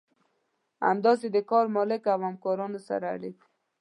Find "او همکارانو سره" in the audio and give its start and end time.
2.13-3.05